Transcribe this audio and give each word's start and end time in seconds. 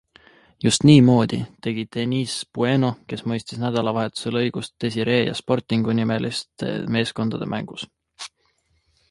Just 0.65 0.85
niimoodi 0.89 1.37
tegi 1.67 1.83
Denise 1.95 2.47
Bueno, 2.59 2.89
kes 3.13 3.23
mõistis 3.33 3.61
nädalavahetusel 3.65 4.41
õigust 4.41 4.75
Desire 4.87 5.19
ja 5.19 5.37
Sportingu 5.43 5.97
nimeliste 6.01 6.73
meeskondade 6.97 7.51
mängus. 7.55 7.87